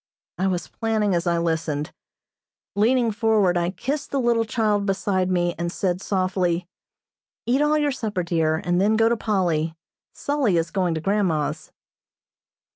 I 0.39 0.47
was 0.47 0.67
planning 0.67 1.13
as 1.13 1.27
I 1.27 1.37
listened. 1.37 1.93
Leaning 2.75 3.11
forward 3.11 3.55
I 3.55 3.69
kissed 3.69 4.09
the 4.09 4.19
little 4.19 4.45
child 4.45 4.87
beside 4.87 5.29
me, 5.29 5.53
and 5.59 5.71
said 5.71 6.01
softly, 6.01 6.67
"Eat 7.45 7.61
all 7.61 7.77
your 7.77 7.91
supper, 7.91 8.23
dear, 8.23 8.55
and 8.55 8.81
then 8.81 8.95
go 8.95 9.09
to 9.09 9.15
Polly. 9.15 9.75
'Sully' 10.15 10.57
is 10.57 10.71
going 10.71 10.95
to 10.95 11.01
grandma's." 11.01 11.71